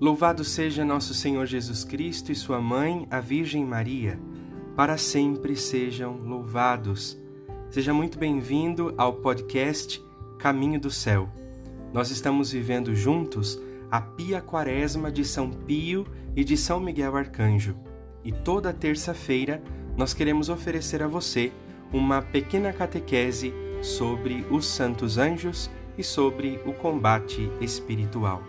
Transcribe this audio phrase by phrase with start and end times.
[0.00, 4.18] Louvado seja nosso Senhor Jesus Cristo e sua mãe, a Virgem Maria.
[4.74, 7.20] Para sempre sejam louvados.
[7.68, 10.02] Seja muito bem-vindo ao podcast
[10.38, 11.28] Caminho do Céu.
[11.92, 13.60] Nós estamos vivendo juntos
[13.90, 17.76] a Pia Quaresma de São Pio e de São Miguel Arcanjo.
[18.24, 19.62] E toda terça-feira
[19.98, 21.52] nós queremos oferecer a você
[21.92, 28.42] uma pequena catequese sobre os santos anjos e sobre o combate espiritual.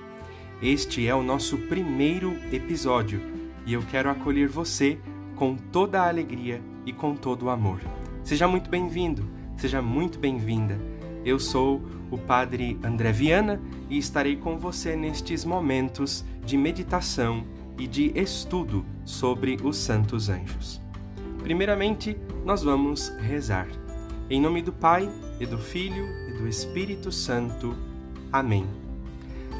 [0.61, 3.19] Este é o nosso primeiro episódio
[3.65, 4.99] e eu quero acolher você
[5.35, 7.81] com toda a alegria e com todo o amor.
[8.23, 10.79] Seja muito bem-vindo, seja muito bem-vinda.
[11.25, 17.43] Eu sou o Padre André Viana e estarei com você nestes momentos de meditação
[17.75, 20.79] e de estudo sobre os santos anjos.
[21.41, 22.15] Primeiramente,
[22.45, 23.67] nós vamos rezar.
[24.29, 25.09] Em nome do Pai,
[25.39, 27.75] e do Filho, e do Espírito Santo.
[28.31, 28.80] Amém.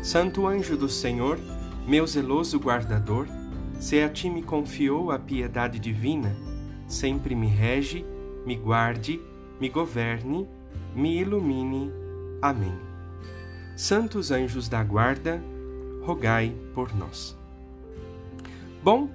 [0.02, 1.39] Santo anjo do Senhor,
[1.88, 3.27] meu zeloso guardador,
[3.80, 6.35] se a ti me confiou a piedade divina,
[6.88, 8.03] sempre me rege,
[8.43, 9.21] me guarde,
[9.59, 10.47] me governe,
[10.95, 11.91] me ilumine.
[12.41, 12.73] Amém.
[13.77, 15.39] Santos anjos da guarda,
[16.02, 17.38] rogai por nós.
[18.83, 19.08] Bom,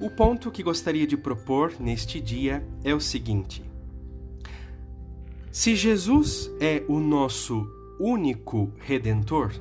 [0.00, 3.62] o ponto que gostaria de propor neste dia é o seguinte:
[5.52, 7.68] se Jesus é o nosso
[8.00, 9.52] único redentor,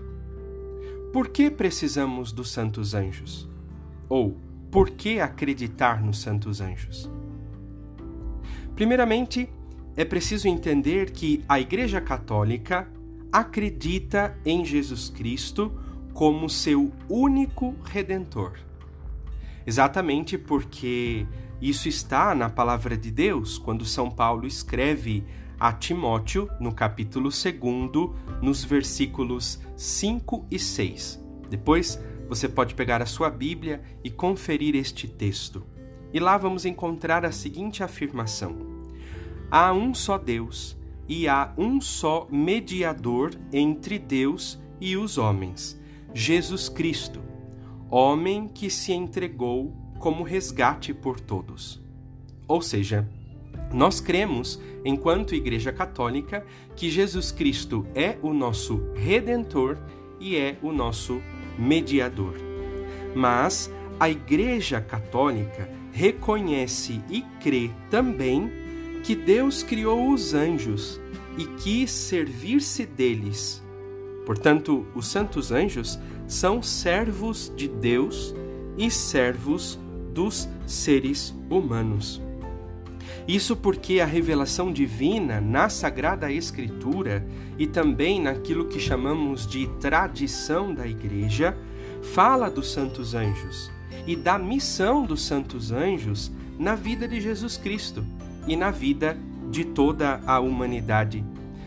[1.14, 3.48] por que precisamos dos santos anjos?
[4.10, 4.36] Ou
[4.72, 7.08] por que acreditar nos santos anjos?
[8.76, 9.48] Primeiramente,
[9.96, 12.92] é preciso entender que a Igreja Católica
[13.32, 15.72] acredita em Jesus Cristo
[16.16, 18.54] como seu único redentor.
[19.68, 21.28] Exatamente porque
[21.62, 25.24] isso está na palavra de Deus, quando São Paulo escreve
[25.64, 27.56] a Timóteo, no capítulo 2,
[28.42, 31.24] nos versículos 5 e 6.
[31.50, 35.64] Depois você pode pegar a sua Bíblia e conferir este texto.
[36.12, 38.58] E lá vamos encontrar a seguinte afirmação:
[39.50, 40.78] Há um só Deus
[41.08, 45.82] e há um só mediador entre Deus e os homens,
[46.14, 47.22] Jesus Cristo,
[47.90, 51.82] homem que se entregou como resgate por todos.
[52.50, 53.08] Ou seja,
[53.74, 56.46] nós cremos, enquanto Igreja Católica,
[56.76, 59.78] que Jesus Cristo é o nosso redentor
[60.20, 61.22] e é o nosso
[61.58, 62.36] mediador.
[63.16, 68.52] Mas a Igreja Católica reconhece e crê também
[69.04, 71.00] que Deus criou os anjos
[71.38, 73.62] e quis servir-se deles.
[74.26, 78.34] Portanto, os santos anjos são servos de Deus
[78.78, 79.78] e servos
[80.14, 82.22] dos seres humanos.
[83.28, 87.26] Isso porque a revelação divina na Sagrada Escritura
[87.58, 91.56] e também naquilo que chamamos de tradição da Igreja
[92.14, 93.72] fala dos santos anjos
[94.06, 98.06] e da missão dos santos anjos na vida de Jesus Cristo
[98.46, 99.18] e na vida
[99.50, 101.24] de toda a humanidade.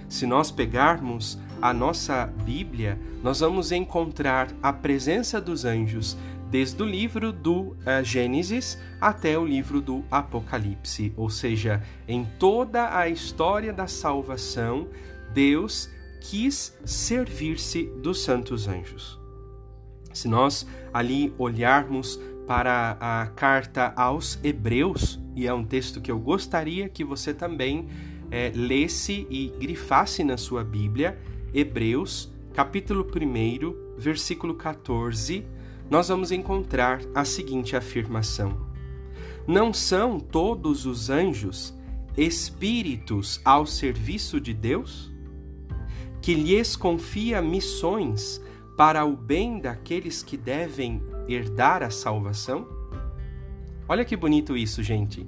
[0.08, 6.16] Se nós pegarmos a nossa Bíblia, nós vamos encontrar a presença dos anjos
[6.50, 12.96] desde o livro do uh, Gênesis até o livro do Apocalipse, ou seja, em toda
[12.96, 14.88] a história da salvação,
[15.32, 15.90] Deus
[16.20, 19.20] quis servir-se dos santos anjos.
[20.12, 26.18] Se nós ali olharmos para a carta aos Hebreus, e é um texto que eu
[26.18, 27.88] gostaria que você também
[28.30, 31.18] é, lesse e grifasse na sua Bíblia,
[31.52, 35.44] Hebreus, capítulo 1, versículo 14
[35.88, 38.66] nós vamos encontrar a seguinte afirmação:
[39.46, 41.74] Não são todos os anjos
[42.16, 45.12] espíritos ao serviço de Deus?
[46.20, 48.40] Que lhes confia missões
[48.76, 52.66] para o bem daqueles que devem herdar a salvação?
[53.88, 55.26] Olha que bonito isso, gente.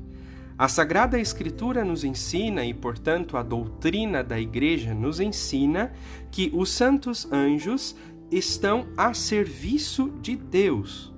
[0.59, 5.93] A Sagrada Escritura nos ensina, e portanto a doutrina da Igreja nos ensina,
[6.33, 7.95] que os santos anjos
[8.31, 11.13] estão a serviço de Deus.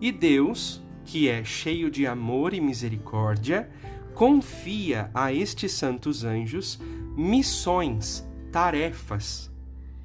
[0.00, 3.70] E Deus, que é cheio de amor e misericórdia,
[4.14, 6.80] confia a estes santos anjos
[7.16, 9.50] missões, tarefas.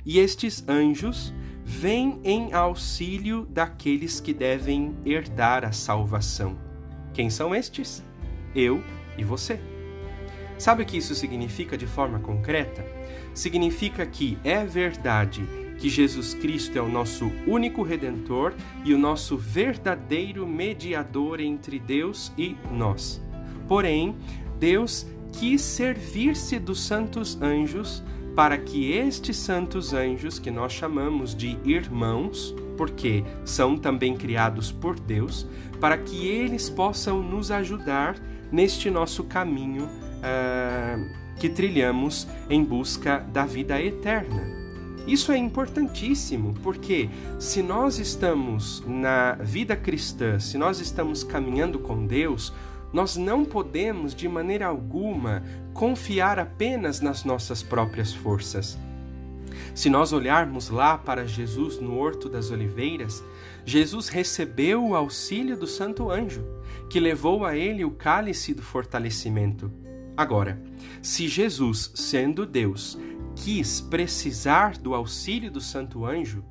[0.05, 6.57] E estes anjos vêm em auxílio daqueles que devem herdar a salvação.
[7.13, 8.03] Quem são estes?
[8.55, 8.81] Eu
[9.17, 9.59] e você.
[10.57, 12.85] Sabe o que isso significa de forma concreta?
[13.33, 15.45] Significa que é verdade
[15.77, 18.53] que Jesus Cristo é o nosso único redentor
[18.83, 23.21] e o nosso verdadeiro mediador entre Deus e nós.
[23.67, 24.15] Porém,
[24.59, 28.03] Deus quis servir-se dos santos anjos
[28.37, 34.99] para que estes santos anjos, que nós chamamos de irmãos, porque são também criados por
[34.99, 35.47] Deus,
[35.81, 38.15] para que eles possam nos ajudar
[38.51, 44.56] neste nosso caminho uh, que trilhamos em busca da vida eterna.
[45.07, 47.09] Isso é importantíssimo, porque
[47.39, 52.53] se nós estamos na vida cristã, se nós estamos caminhando com Deus,
[52.91, 55.43] nós não podemos de maneira alguma
[55.73, 58.77] confiar apenas nas nossas próprias forças.
[59.73, 63.23] Se nós olharmos lá para Jesus no Horto das Oliveiras,
[63.65, 66.43] Jesus recebeu o auxílio do Santo Anjo,
[66.89, 69.71] que levou a ele o cálice do fortalecimento.
[70.15, 70.59] Agora,
[71.01, 72.97] se Jesus, sendo Deus,
[73.43, 76.43] quis precisar do auxílio do Santo Anjo,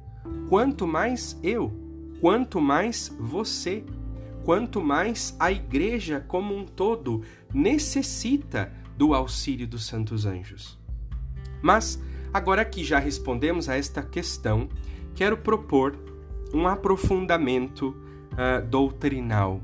[0.49, 1.73] quanto mais eu,
[2.21, 3.85] quanto mais você,
[4.45, 7.23] quanto mais a Igreja como um todo
[7.53, 10.79] necessita do auxílio dos santos anjos.
[11.61, 12.01] Mas,
[12.33, 14.69] agora que já respondemos a esta questão,
[15.15, 15.99] quero propor
[16.55, 17.97] um aprofundamento
[18.33, 19.61] uh, doutrinal.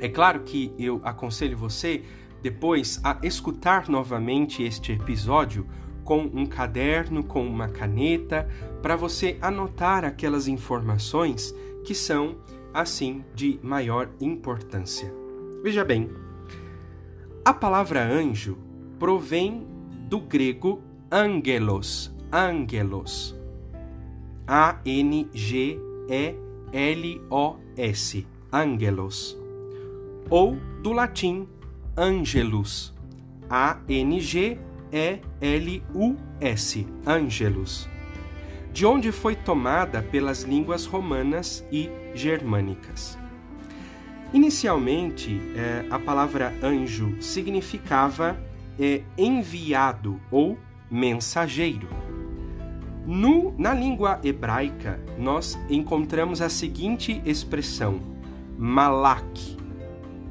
[0.00, 2.02] É claro que eu aconselho você
[2.42, 5.66] depois a escutar novamente este episódio
[6.04, 8.48] com um caderno, com uma caneta,
[8.82, 11.54] para você anotar aquelas informações
[11.84, 12.36] que são,
[12.72, 15.12] assim, de maior importância.
[15.62, 16.10] Veja bem,
[17.44, 18.58] a palavra anjo
[18.98, 19.66] provém
[20.08, 23.36] do grego angelos, angelos.
[24.46, 25.06] A-N-G-E-L-O-S,
[28.52, 29.38] angelos.
[30.28, 31.48] Ou do latim
[31.96, 32.92] angelus,
[33.48, 37.88] A-N-G-E-L-O-S e-L-U-S, Angelus,
[38.72, 43.18] de onde foi tomada pelas línguas romanas e germânicas.
[44.32, 48.38] Inicialmente, é, a palavra anjo significava
[48.78, 50.58] é, enviado ou
[50.90, 51.88] mensageiro.
[53.06, 58.00] No, na língua hebraica, nós encontramos a seguinte expressão:
[58.56, 59.58] malak.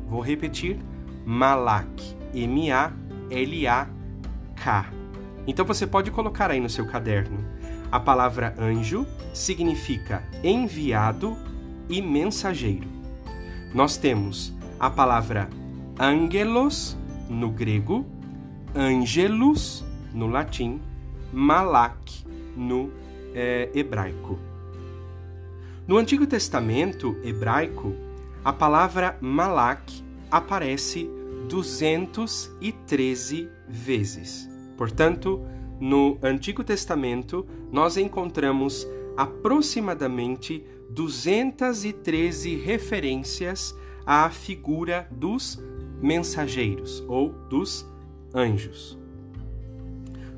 [0.08, 0.80] Vou repetir:
[1.26, 2.20] malak.
[2.34, 4.01] M-A-L-A-K
[5.48, 7.40] Então você pode colocar aí no seu caderno.
[7.92, 11.36] A palavra anjo significa enviado
[11.90, 12.88] e mensageiro.
[13.74, 15.50] Nós temos a palavra
[16.00, 16.98] angelos
[17.30, 18.06] no grego,
[18.76, 20.80] angelus no latim,
[21.32, 22.26] malak
[22.56, 22.92] no
[23.34, 24.38] é, hebraico.
[25.88, 27.96] No Antigo Testamento hebraico,
[28.44, 31.10] a palavra malak aparece
[31.50, 34.51] 213 vezes.
[34.82, 35.40] Portanto,
[35.80, 45.64] no Antigo Testamento, nós encontramos aproximadamente 213 referências à figura dos
[46.02, 47.88] mensageiros ou dos
[48.34, 48.98] anjos.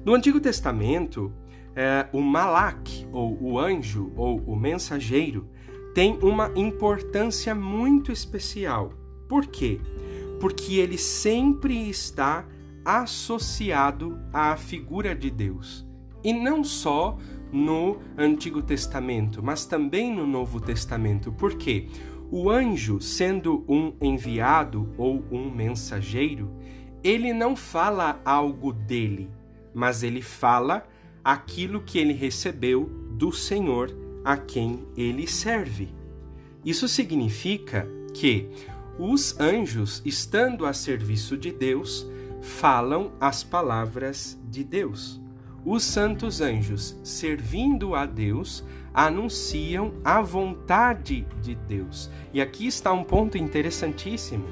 [0.04, 1.32] No Antigo Testamento,
[1.74, 5.48] é, o Malak, ou o anjo, ou o mensageiro,
[5.96, 8.92] tem uma importância muito especial.
[9.26, 9.80] Por quê?
[10.42, 12.46] Porque ele sempre está
[12.86, 15.86] associado à figura de Deus.
[16.24, 17.18] E não só
[17.52, 21.32] no Antigo Testamento, mas também no Novo Testamento.
[21.32, 21.88] Por quê?
[22.32, 26.50] O anjo, sendo um enviado ou um mensageiro,
[27.04, 29.30] ele não fala algo dele,
[29.74, 30.88] mas ele fala
[31.24, 35.90] aquilo que ele recebeu do Senhor a quem ele serve.
[36.66, 38.50] Isso significa que
[38.98, 42.08] os anjos, estando a serviço de Deus,
[42.44, 45.20] falam as palavras de Deus.
[45.66, 52.12] Os santos anjos, servindo a Deus, anunciam a vontade de Deus.
[52.34, 54.46] E aqui está um ponto interessantíssimo.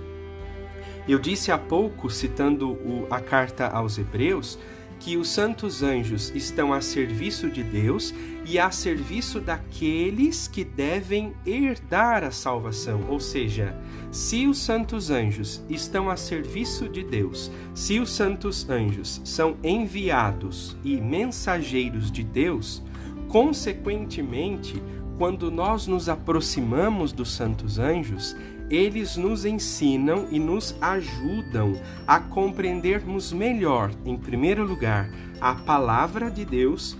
[1.05, 2.77] Eu disse há pouco, citando
[3.09, 4.57] a carta aos Hebreus,
[5.01, 8.13] que os santos anjos estão a serviço de Deus
[8.45, 13.05] e a serviço daqueles que devem herdar a salvação.
[13.09, 13.75] Ou seja,
[14.11, 20.77] se os santos anjos estão a serviço de Deus, se os santos anjos são enviados
[20.83, 22.83] e mensageiros de Deus,
[23.27, 24.81] consequentemente,
[25.17, 28.35] quando nós nos aproximamos dos santos anjos,
[28.71, 31.73] eles nos ensinam e nos ajudam
[32.07, 35.11] a compreendermos melhor, em primeiro lugar,
[35.41, 36.97] a palavra de Deus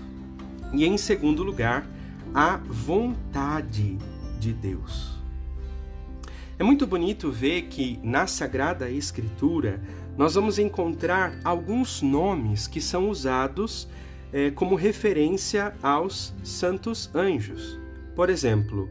[0.72, 1.86] e, em segundo lugar,
[2.34, 3.96] a vontade
[4.38, 5.18] de Deus.
[6.58, 9.80] É muito bonito ver que na Sagrada Escritura
[10.16, 13.88] nós vamos encontrar alguns nomes que são usados
[14.30, 17.78] é, como referência aos santos anjos.
[18.14, 18.90] Por exemplo,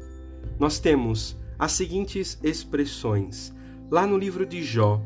[0.60, 3.54] nós temos as seguintes expressões
[3.92, 5.00] lá no livro de Jó,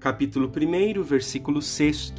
[0.00, 2.14] capítulo 1, versículo 6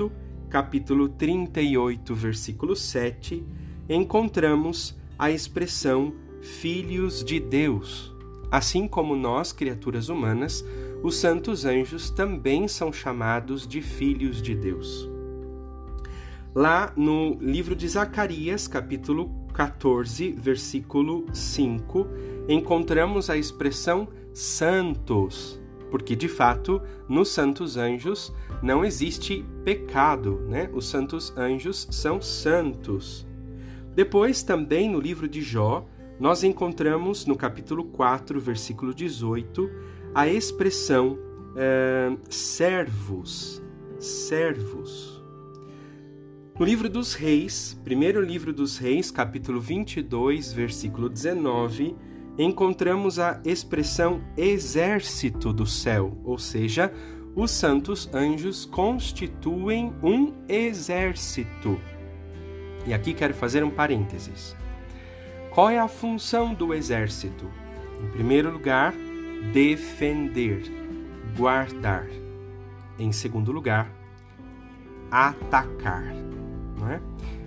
[0.49, 3.43] capítulo 38, versículo 7,
[3.89, 8.15] encontramos a expressão filhos de Deus.
[8.49, 10.63] Assim como nós, criaturas humanas,
[11.03, 15.09] os santos anjos também são chamados de filhos de Deus.
[16.55, 22.07] Lá no livro de Zacarias, capítulo 14, versículo 5,
[22.49, 30.69] encontramos a expressão santos, porque de fato, nos santos anjos não existe pecado, né?
[30.73, 33.25] Os santos anjos são santos.
[33.95, 35.85] Depois, também no livro de Jó,
[36.19, 39.69] nós encontramos no capítulo 4, versículo 18,
[40.13, 41.17] a expressão
[41.55, 43.61] é, servos,
[43.99, 45.23] servos.
[46.59, 51.95] No livro dos Reis, primeiro livro dos Reis, capítulo 22, versículo 19,
[52.39, 56.91] encontramos a expressão exército do céu, ou seja,
[57.35, 61.77] os santos anjos constituem um exército.
[62.87, 64.55] E aqui quero fazer um parênteses.
[65.51, 67.45] Qual é a função do exército?
[68.01, 68.93] Em primeiro lugar,
[69.51, 70.63] defender,
[71.35, 72.07] guardar.
[72.97, 73.91] Em segundo lugar,
[75.11, 76.13] atacar.
[76.79, 77.01] Não é?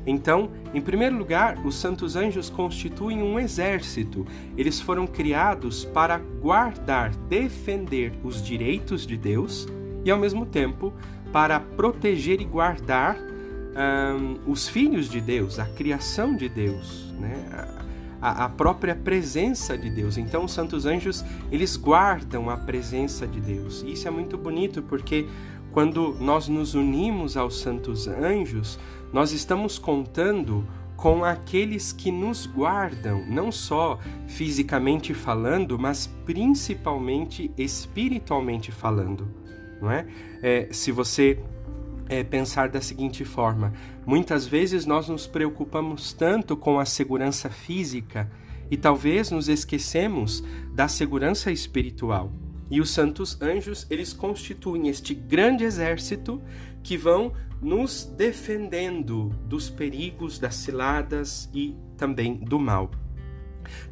[0.06, 4.26] Então, em primeiro lugar, os santos anjos constituem um exército.
[4.56, 9.66] Eles foram criados para guardar, defender os direitos de Deus
[10.04, 10.92] e, ao mesmo tempo,
[11.32, 17.78] para proteger e guardar um, os filhos de Deus, a criação de Deus, né?
[18.20, 20.16] a, a própria presença de Deus.
[20.16, 23.82] Então, os santos anjos eles guardam a presença de Deus.
[23.82, 25.26] E isso é muito bonito porque
[25.72, 28.78] quando nós nos unimos aos santos anjos,
[29.12, 33.98] nós estamos contando com aqueles que nos guardam, não só
[34.28, 39.28] fisicamente falando, mas principalmente espiritualmente falando,
[39.80, 40.06] não é?
[40.40, 41.40] é se você
[42.08, 43.72] é, pensar da seguinte forma:
[44.06, 48.30] muitas vezes nós nos preocupamos tanto com a segurança física
[48.70, 52.30] e talvez nos esquecemos da segurança espiritual.
[52.72, 56.40] E os santos anjos, eles constituem este grande exército
[56.82, 62.90] que vão nos defendendo dos perigos, das ciladas e também do mal.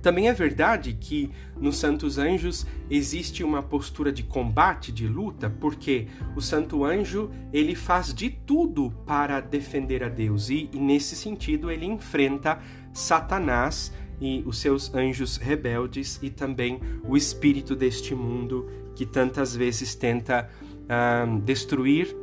[0.01, 6.09] Também é verdade que nos santos anjos existe uma postura de combate, de luta, porque
[6.35, 11.71] o santo anjo ele faz de tudo para defender a Deus e, e nesse sentido
[11.71, 12.59] ele enfrenta
[12.95, 19.95] Satanás e os seus anjos rebeldes e também o espírito deste mundo que tantas vezes
[19.95, 20.51] tenta
[20.85, 22.15] uh, destruir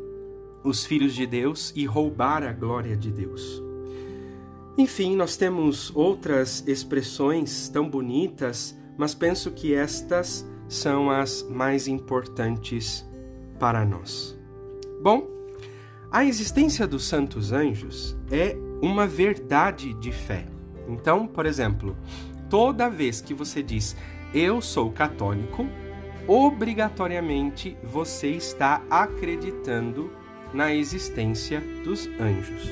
[0.63, 3.63] os filhos de Deus e roubar a glória de Deus.
[4.77, 13.03] Enfim, nós temos outras expressões tão bonitas, mas penso que estas são as mais importantes
[13.59, 14.37] para nós.
[15.01, 15.27] Bom,
[16.11, 20.56] a existência dos santos anjos é uma verdade de fé.
[20.87, 21.95] Então, por exemplo,
[22.49, 23.95] toda vez que você diz
[24.33, 25.67] eu sou católico,
[26.27, 30.11] obrigatoriamente você está acreditando
[30.53, 32.69] na existência dos anjos.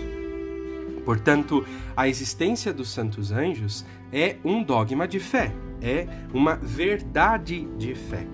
[1.06, 7.94] Portanto, a existência dos santos anjos é um dogma de fé, é uma verdade de
[7.94, 8.26] fé.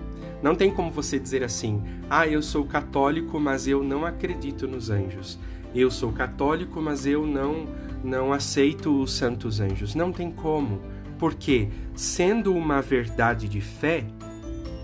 [0.42, 4.90] Não tem como você dizer assim: "Ah, eu sou católico, mas eu não acredito nos
[4.90, 5.38] anjos.
[5.74, 7.66] Eu sou católico, mas eu não
[8.02, 9.94] não aceito os santos anjos".
[9.94, 10.80] Não tem como,
[11.18, 14.04] porque sendo uma verdade de fé,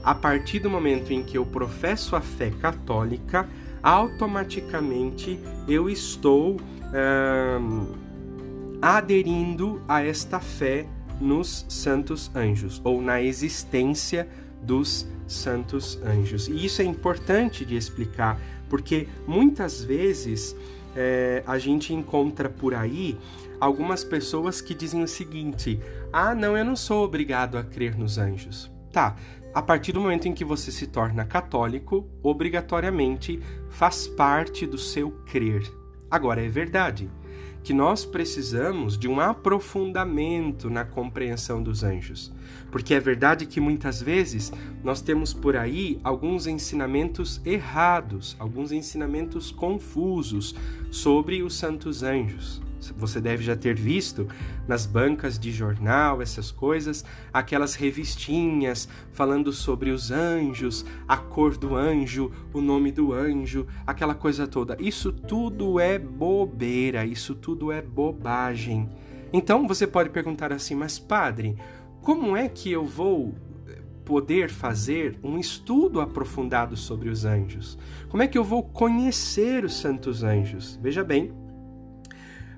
[0.03, 3.49] a partir do momento em que eu professo a fé católica,
[3.83, 6.59] automaticamente eu estou
[8.81, 10.87] aderindo a esta fé
[11.21, 14.29] nos santos anjos, ou na existência
[14.63, 16.49] dos santos anjos.
[16.49, 20.55] E isso é importante de explicar, porque muitas vezes
[21.01, 23.17] é, a gente encontra por aí
[23.61, 25.79] algumas pessoas que dizem o seguinte:
[26.13, 28.69] ah, não, eu não sou obrigado a crer nos anjos.
[28.93, 29.15] Tá,
[29.55, 33.41] a partir do momento em que você se torna católico, obrigatoriamente
[33.71, 35.63] faz parte do seu crer.
[36.11, 37.09] Agora, é verdade
[37.63, 42.33] que nós precisamos de um aprofundamento na compreensão dos anjos,
[42.71, 49.51] porque é verdade que muitas vezes nós temos por aí alguns ensinamentos errados, alguns ensinamentos
[49.51, 50.55] confusos
[50.91, 52.61] sobre os santos anjos
[52.97, 54.27] você deve já ter visto
[54.67, 61.75] nas bancas de jornal, essas coisas, aquelas revistinhas falando sobre os anjos, a cor do
[61.75, 64.77] anjo, o nome do anjo, aquela coisa toda.
[64.79, 68.89] Isso tudo é bobeira, isso tudo é bobagem.
[69.33, 71.57] Então você pode perguntar assim, mas padre,
[72.03, 73.35] como é que eu vou
[74.05, 77.79] poder fazer um estudo aprofundado sobre os anjos?
[78.09, 80.79] Como é que eu vou conhecer os santos anjos?
[80.83, 81.31] Veja bem,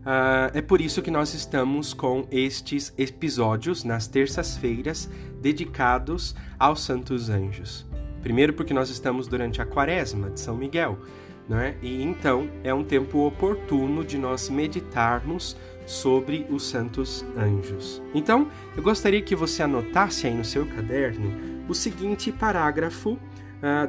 [0.00, 5.10] Uh, é por isso que nós estamos com estes episódios nas terças-feiras
[5.42, 7.86] dedicados aos Santos Anjos.
[8.22, 10.98] Primeiro, porque nós estamos durante a quaresma de São Miguel,
[11.46, 11.76] não é?
[11.82, 15.54] e então é um tempo oportuno de nós meditarmos
[15.90, 18.00] sobre os Santos Anjos.
[18.14, 21.32] Então, eu gostaria que você anotasse aí no seu caderno
[21.68, 23.18] o seguinte parágrafo uh,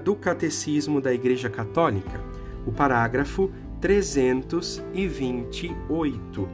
[0.03, 2.19] do Catecismo da Igreja Católica,
[2.65, 6.49] o parágrafo 328.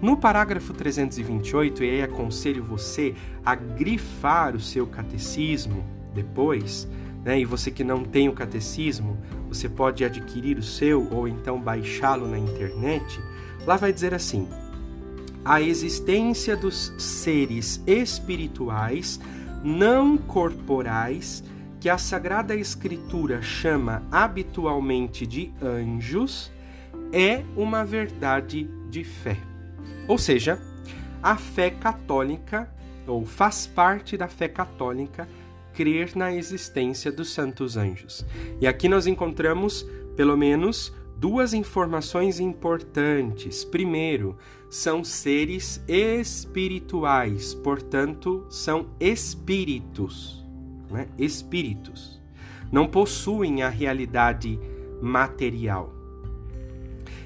[0.00, 6.88] No parágrafo 328, e aí aconselho você a grifar o seu catecismo depois,
[7.24, 7.38] né?
[7.38, 12.26] E você que não tem o catecismo, você pode adquirir o seu ou então baixá-lo
[12.26, 13.20] na internet.
[13.64, 14.48] Lá vai dizer assim:
[15.44, 19.18] a existência dos seres espirituais
[19.64, 21.42] não corporais
[21.80, 26.52] que a Sagrada Escritura chama habitualmente de anjos,
[27.12, 29.36] é uma verdade de fé.
[30.06, 30.60] Ou seja,
[31.20, 32.72] a fé católica,
[33.06, 35.26] ou faz parte da fé católica,
[35.74, 38.24] crer na existência dos santos anjos.
[38.60, 39.84] E aqui nós encontramos,
[40.16, 43.64] pelo menos, duas informações importantes.
[43.64, 44.36] Primeiro,
[44.68, 50.42] são seres espirituais, portanto, são espíritos
[50.90, 51.06] né?
[51.16, 52.20] espíritos,
[52.72, 54.58] não possuem a realidade
[55.00, 55.94] material.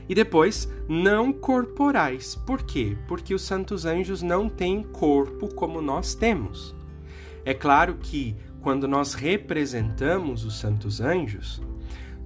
[0.06, 2.36] E depois, não corporais.
[2.36, 2.98] Por quê?
[3.08, 6.76] Porque os santos anjos não têm corpo como nós temos.
[7.46, 11.62] É claro que quando nós representamos os santos anjos,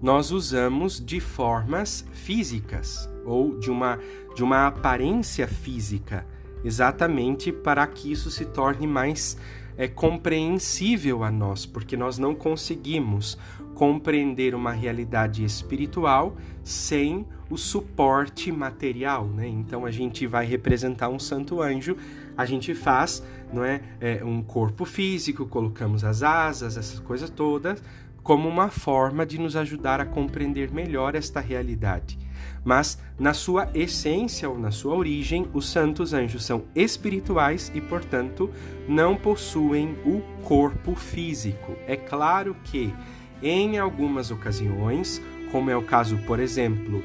[0.03, 3.99] nós usamos de formas físicas ou de uma,
[4.35, 6.27] de uma aparência física,
[6.65, 9.37] exatamente para que isso se torne mais
[9.77, 13.39] é compreensível a nós, porque nós não conseguimos
[13.75, 19.49] compreender uma realidade espiritual sem o suporte material, né?
[19.49, 21.97] Então a gente vai representar um santo anjo,
[22.37, 27.83] a gente faz, não é, é um corpo físico, colocamos as asas, essas coisas todas,
[28.31, 32.17] como uma forma de nos ajudar a compreender melhor esta realidade
[32.65, 38.49] mas na sua essência ou na sua origem, os santos anjos são espirituais e, portanto,
[38.89, 41.75] não possuem o corpo físico.
[41.89, 42.95] É claro que,
[43.43, 47.03] em algumas ocasiões, como é o caso, por exemplo,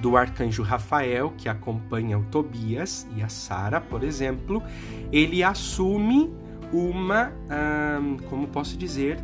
[0.00, 4.62] do arcanjo Rafael, que acompanha o Tobias e a Sara, por exemplo,
[5.10, 6.30] ele assume
[6.72, 7.32] uma,
[8.00, 9.18] hum, como posso dizer,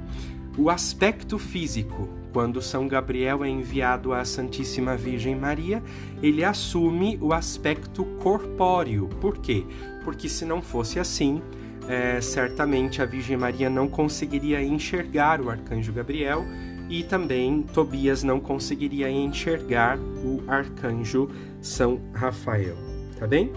[0.58, 5.82] o aspecto físico, quando São Gabriel é enviado à Santíssima Virgem Maria,
[6.22, 9.08] ele assume o aspecto corpóreo.
[9.20, 9.64] Por quê?
[10.04, 11.40] Porque se não fosse assim,
[11.88, 16.44] é, certamente a Virgem Maria não conseguiria enxergar o arcanjo Gabriel
[16.88, 22.76] e também Tobias não conseguiria enxergar o arcanjo São Rafael.
[23.18, 23.52] Tá bem?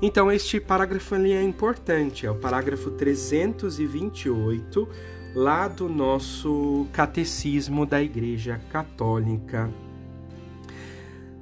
[0.00, 4.88] Então, este parágrafo ali é importante, é o parágrafo 328
[5.34, 9.70] lá do nosso catecismo da Igreja Católica.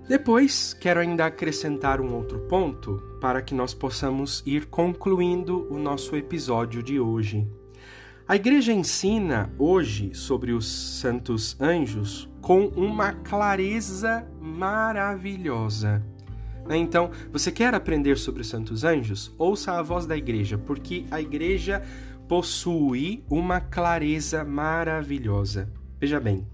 [0.08, 6.14] Depois, quero ainda acrescentar um outro ponto para que nós possamos ir concluindo o nosso
[6.14, 7.46] episódio de hoje.
[8.28, 10.66] A Igreja ensina hoje sobre os
[11.00, 16.02] santos anjos com uma clareza maravilhosa.
[16.68, 19.32] Então, você quer aprender sobre os santos anjos?
[19.38, 21.82] Ouça a voz da Igreja, porque a Igreja
[22.28, 25.72] possui uma clareza maravilhosa.
[25.98, 26.46] Veja bem,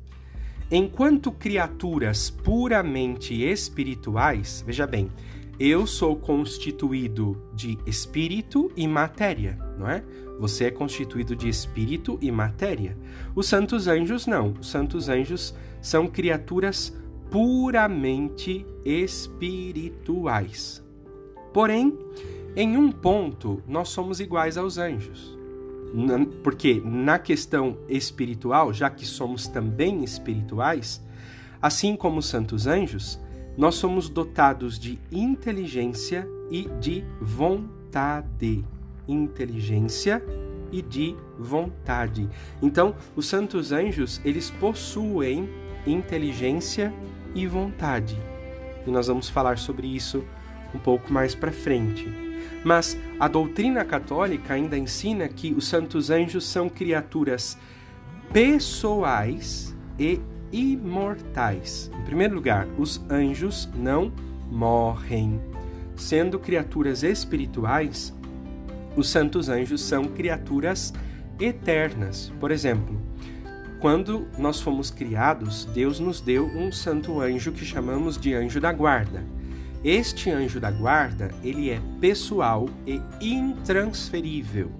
[0.71, 5.11] enquanto criaturas puramente espirituais, veja bem,
[5.59, 10.03] eu sou constituído de espírito e matéria, não é?
[10.39, 12.97] Você é constituído de espírito e matéria.
[13.35, 14.55] Os santos anjos não.
[14.59, 16.97] Os santos anjos são criaturas
[17.31, 20.83] puramente espirituais.
[21.53, 21.97] Porém,
[22.57, 25.42] em um ponto, nós somos iguais aos anjos
[26.43, 31.03] porque na questão espiritual, já que somos também espirituais,
[31.61, 33.21] assim como os santos anjos,
[33.57, 38.65] nós somos dotados de inteligência e de vontade.
[39.07, 40.23] Inteligência
[40.71, 42.29] e de vontade.
[42.63, 45.49] Então, os santos anjos, eles possuem
[45.87, 46.93] inteligência
[47.35, 48.17] e vontade.
[48.87, 50.25] E nós vamos falar sobre isso
[50.75, 52.32] um pouco mais para frente.
[52.65, 57.59] Mas a doutrina católica ainda ensina que os santos anjos são criaturas
[58.33, 60.21] pessoais e
[60.53, 61.91] imortais.
[62.01, 64.13] Em primeiro lugar, os anjos não
[64.51, 65.41] morrem.
[65.97, 68.15] Sendo criaturas espirituais,
[68.97, 70.93] os santos anjos são criaturas
[71.41, 72.33] eternas.
[72.39, 73.01] Por exemplo,
[73.81, 78.73] quando nós fomos criados, Deus nos deu um santo anjo que chamamos de anjo da
[78.73, 79.25] guarda.
[79.85, 84.71] Este anjo da guarda, ele é pessoal e intransferível.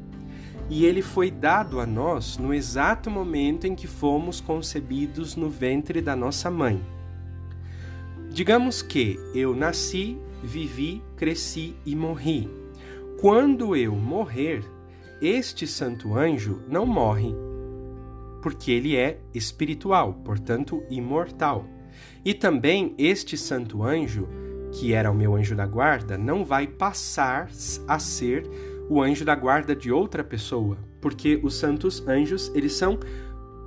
[0.71, 6.01] E ele foi dado a nós no exato momento em que fomos concebidos no ventre
[6.01, 6.81] da nossa mãe.
[8.31, 12.49] Digamos que eu nasci, vivi, cresci e morri.
[13.21, 14.65] Quando eu morrer,
[15.21, 17.35] este santo anjo não morre,
[18.41, 21.67] porque ele é espiritual, portanto imortal.
[22.25, 24.27] E também este santo anjo,
[24.73, 27.51] que era o meu anjo da guarda, não vai passar
[27.87, 28.49] a ser
[28.89, 32.99] o anjo da guarda de outra pessoa, porque os santos anjos, eles são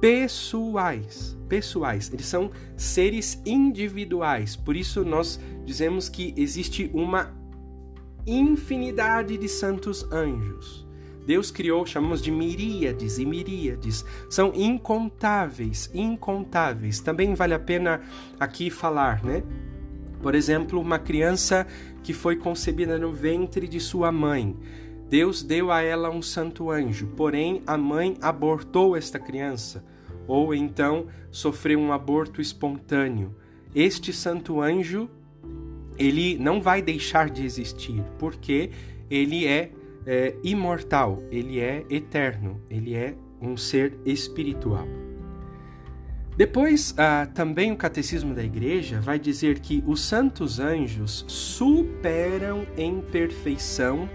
[0.01, 4.55] pessoais, pessoais, eles são seres individuais.
[4.55, 7.33] Por isso nós dizemos que existe uma
[8.25, 10.85] infinidade de santos anjos.
[11.25, 14.05] Deus criou, chamamos de miríades e miríades.
[14.29, 16.99] São incontáveis, incontáveis.
[16.99, 18.01] Também vale a pena
[18.39, 19.41] aqui falar, né?
[20.25, 21.67] Por exemplo, uma criança
[22.01, 24.57] que foi concebida no ventre de sua mãe.
[25.07, 29.85] Deus deu a ela um santo anjo, porém a mãe abortou esta criança,
[30.25, 33.35] ou então sofreu um aborto espontâneo.
[33.75, 35.07] Este santo anjo,
[35.95, 38.71] ele não vai deixar de existir, porque
[39.11, 39.69] ele é
[40.07, 45.04] é imortal, ele é eterno, ele é um ser espiritual.
[46.37, 52.99] Depois, ah, também o Catecismo da Igreja vai dizer que os santos anjos superam em
[52.99, 54.09] perfeição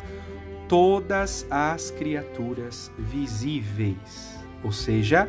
[0.69, 5.27] todas as criaturas visíveis, ou seja,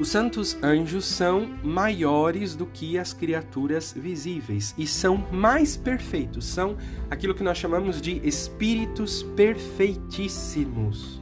[0.00, 6.76] os santos anjos são maiores do que as criaturas visíveis e são mais perfeitos, são
[7.10, 11.20] aquilo que nós chamamos de espíritos perfeitíssimos.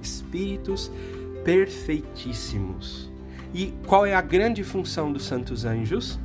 [0.00, 0.90] Espíritos
[1.44, 3.15] perfeitíssimos.
[3.54, 6.18] E qual é a grande função dos santos anjos?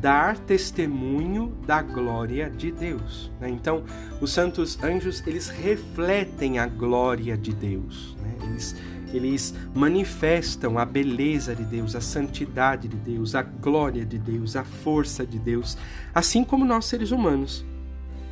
[0.00, 3.30] Dar testemunho da glória de Deus.
[3.40, 3.48] Né?
[3.48, 3.84] Então,
[4.20, 8.16] os santos anjos eles refletem a glória de Deus.
[8.20, 8.34] Né?
[8.50, 8.76] Eles
[9.16, 14.64] eles manifestam a beleza de Deus, a santidade de Deus, a glória de Deus, a
[14.64, 15.78] força de Deus,
[16.12, 17.64] assim como nós seres humanos.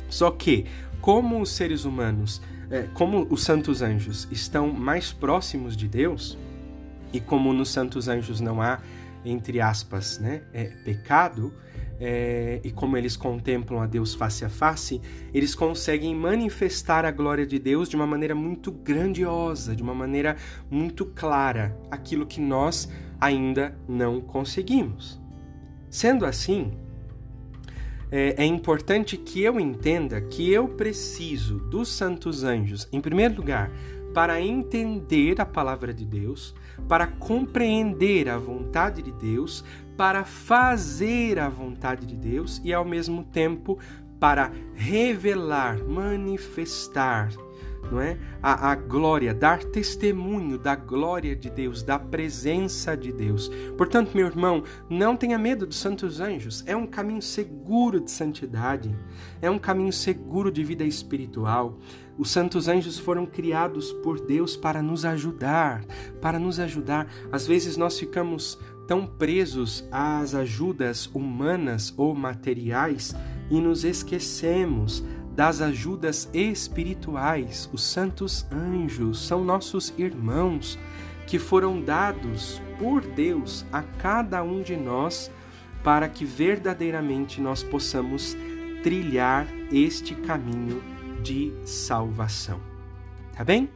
[0.09, 0.65] Só que,
[0.99, 6.37] como os seres humanos, é, como os santos anjos estão mais próximos de Deus,
[7.13, 8.79] e como nos santos anjos não há,
[9.23, 11.53] entre aspas, né, é, pecado,
[11.99, 14.99] é, e como eles contemplam a Deus face a face,
[15.33, 20.35] eles conseguem manifestar a glória de Deus de uma maneira muito grandiosa, de uma maneira
[20.69, 22.89] muito clara, aquilo que nós
[23.21, 25.21] ainda não conseguimos.
[25.89, 26.73] Sendo assim,
[28.11, 33.71] é, é importante que eu entenda que eu preciso dos santos anjos, em primeiro lugar,
[34.13, 36.53] para entender a palavra de Deus,
[36.87, 39.63] para compreender a vontade de Deus,
[39.97, 43.77] para fazer a vontade de Deus e ao mesmo tempo
[44.19, 47.29] para revelar, manifestar,
[47.91, 48.17] não é?
[48.41, 53.49] A, a, glória, dar testemunho da glória de Deus, da presença de Deus.
[53.77, 56.63] Portanto, meu irmão, não tenha medo dos santos anjos.
[56.65, 58.95] É um caminho seguro de santidade,
[59.41, 61.79] é um caminho seguro de vida espiritual.
[62.17, 65.83] Os santos anjos foram criados por Deus para nos ajudar,
[66.21, 67.07] para nos ajudar.
[67.31, 73.15] Às vezes nós ficamos tão presos às ajudas humanas ou materiais
[73.49, 75.03] e nos esquecemos
[75.35, 77.69] das ajudas espirituais.
[77.73, 80.77] Os santos anjos são nossos irmãos
[81.25, 85.31] que foram dados por Deus a cada um de nós
[85.83, 88.37] para que verdadeiramente nós possamos
[88.83, 90.81] trilhar este caminho
[91.21, 92.59] de salvação.
[93.35, 93.69] Tá bem?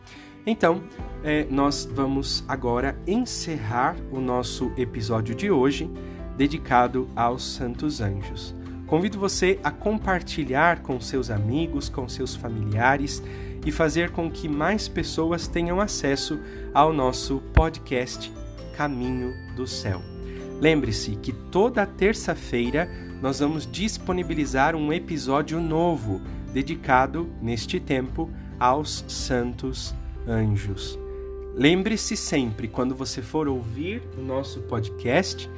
[0.45, 0.81] Então,
[1.23, 5.89] é, nós vamos agora encerrar o nosso episódio de hoje,
[6.37, 8.56] dedicado aos Santos Anjos.
[8.87, 13.21] Convido você a compartilhar com seus amigos, com seus familiares
[13.65, 16.39] e fazer com que mais pessoas tenham acesso
[16.73, 18.31] ao nosso podcast
[18.77, 20.01] Caminho do Céu.
[20.61, 22.89] Lembre-se que toda terça-feira
[23.21, 26.21] nós vamos disponibilizar um episódio novo
[26.53, 29.93] dedicado, neste tempo, aos Santos
[30.25, 30.97] Anjos.
[31.53, 35.49] Lembre-se sempre, quando você for ouvir o nosso podcast,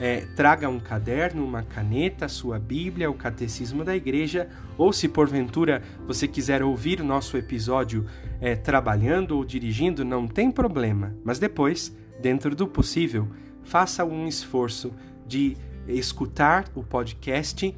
[0.00, 5.82] é, traga um caderno, uma caneta, sua Bíblia, o Catecismo da Igreja, ou se porventura
[6.06, 8.06] você quiser ouvir o nosso episódio
[8.40, 13.28] é, trabalhando ou dirigindo, não tem problema, mas depois, dentro do possível,
[13.62, 14.90] faça um esforço
[15.26, 15.54] de
[15.86, 17.76] escutar o podcast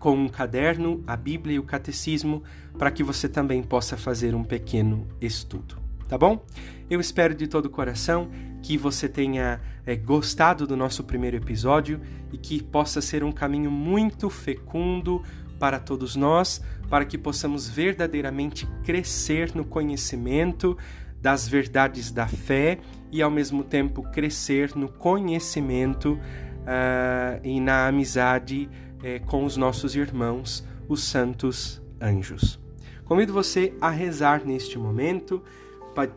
[0.00, 2.42] com um caderno, a Bíblia e o Catecismo,
[2.78, 5.81] para que você também possa fazer um pequeno estudo
[6.12, 6.44] tá bom?
[6.90, 8.28] Eu espero de todo o coração
[8.62, 13.70] que você tenha é, gostado do nosso primeiro episódio e que possa ser um caminho
[13.70, 15.22] muito fecundo
[15.58, 20.76] para todos nós, para que possamos verdadeiramente crescer no conhecimento
[21.18, 22.78] das verdades da fé
[23.10, 29.96] e ao mesmo tempo crescer no conhecimento uh, e na amizade uh, com os nossos
[29.96, 32.60] irmãos, os santos anjos.
[33.06, 35.42] Convido você a rezar neste momento,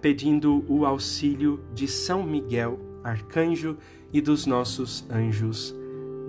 [0.02, 3.78] pedindo o auxílio de São Miguel, arcanjo,
[4.16, 5.76] e dos nossos anjos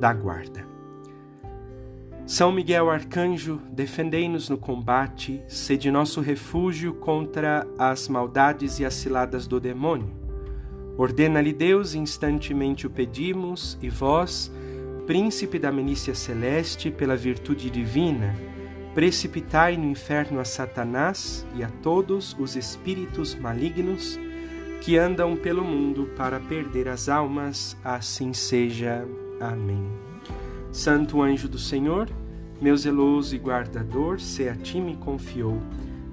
[0.00, 0.66] da guarda.
[2.26, 9.46] São Miguel Arcanjo, defendei-nos no combate, sede nosso refúgio contra as maldades e as ciladas
[9.46, 10.10] do demônio.
[10.98, 14.52] Ordena-lhe Deus, instantemente o pedimos, e vós,
[15.06, 18.34] príncipe da milícia celeste, pela virtude divina,
[18.96, 24.18] precipitai no inferno a Satanás e a todos os espíritos malignos
[24.80, 29.06] que andam pelo mundo para perder as almas, assim seja.
[29.38, 29.86] Amém.
[30.72, 32.08] Santo anjo do Senhor,
[32.58, 35.60] meu zeloso e guardador, se a ti me confiou,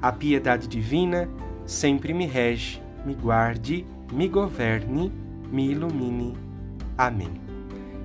[0.01, 1.29] a piedade divina
[1.65, 5.09] sempre me rege, me guarde, me governe,
[5.49, 6.35] me ilumine.
[6.97, 7.31] Amém.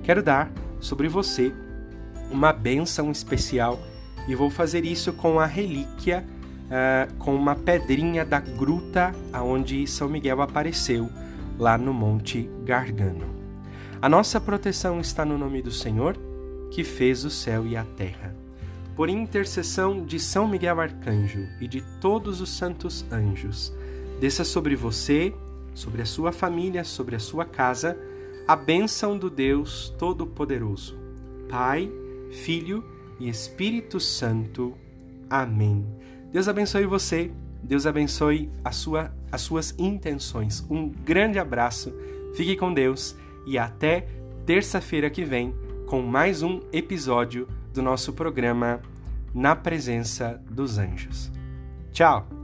[0.03, 1.53] Quero dar sobre você
[2.31, 3.77] uma bênção especial
[4.27, 6.25] e vou fazer isso com a relíquia,
[6.65, 11.09] uh, com uma pedrinha da gruta aonde São Miguel apareceu,
[11.57, 13.27] lá no Monte Gargano.
[14.01, 16.17] A nossa proteção está no nome do Senhor
[16.71, 18.35] que fez o céu e a terra.
[18.95, 23.73] Por intercessão de São Miguel Arcanjo e de todos os santos anjos,
[24.19, 25.33] desça sobre você,
[25.73, 27.97] sobre a sua família, sobre a sua casa,
[28.47, 30.97] a bênção do Deus Todo-Poderoso,
[31.49, 31.89] Pai,
[32.31, 32.83] Filho
[33.19, 34.75] e Espírito Santo.
[35.29, 35.85] Amém.
[36.31, 37.31] Deus abençoe você,
[37.63, 40.65] Deus abençoe a sua, as suas intenções.
[40.69, 41.93] Um grande abraço,
[42.35, 44.07] fique com Deus e até
[44.45, 45.53] terça-feira que vem
[45.87, 48.81] com mais um episódio do nosso programa
[49.33, 51.31] Na Presença dos Anjos.
[51.91, 52.38] Tchau!